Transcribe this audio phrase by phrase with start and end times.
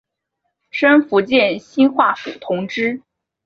[0.71, 3.03] 升福建兴化府同知。